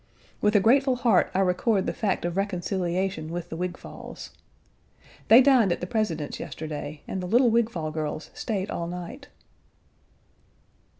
With 0.41 0.55
a 0.55 0.59
grateful 0.59 0.95
heart 0.95 1.29
I 1.35 1.41
record 1.41 1.85
the 1.85 1.93
fact 1.93 2.25
of 2.25 2.35
reconciliation 2.35 3.29
with 3.29 3.49
the 3.49 3.55
Wigfalls. 3.55 4.31
They 5.27 5.41
dined 5.43 5.71
at 5.71 5.79
the 5.79 5.85
President's 5.85 6.39
yesterday 6.39 7.03
and 7.07 7.21
the 7.21 7.27
little 7.27 7.51
Wigfall 7.51 7.91
girls 7.93 8.31
stayed 8.33 8.71
all 8.71 8.87
night. 8.87 9.27